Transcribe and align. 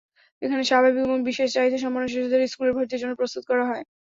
এখানে 0.41 0.63
স্বাভাবিক 0.63 1.03
এবং 1.03 1.19
বিশেষ 1.29 1.47
চাহিদাসম্পন্ন 1.55 2.05
শিশুদের 2.07 2.41
স্কুলে 2.47 2.71
ভর্তির 2.75 3.01
জন্য 3.01 3.13
প্রস্তুত 3.19 3.43
করা 3.49 3.63
হয়। 3.69 3.83